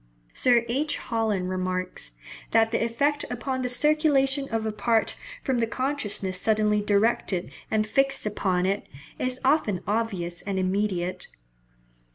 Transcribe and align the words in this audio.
Sir 0.33 0.65
H. 0.67 0.97
Holland 0.97 1.47
remarks, 1.51 2.09
that 2.49 2.71
"the 2.71 2.83
effect 2.83 3.23
upon 3.29 3.61
the 3.61 3.69
circulation 3.69 4.49
of 4.49 4.65
a 4.65 4.71
part 4.71 5.15
from 5.43 5.59
the 5.59 5.67
consciousness 5.67 6.41
suddenly 6.41 6.81
directed 6.81 7.51
and 7.69 7.85
fixed 7.85 8.25
upon 8.25 8.65
it, 8.65 8.87
is 9.19 9.39
often 9.45 9.83
obvious 9.85 10.41
and 10.41 10.57
immediate." 10.57 11.27